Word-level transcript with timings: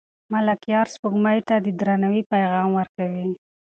ملکیار 0.33 0.87
سپوږمۍ 0.95 1.39
ته 1.47 1.55
د 1.65 1.67
درناوي 1.79 2.23
پیغام 2.31 2.69
ورکوي. 2.73 3.27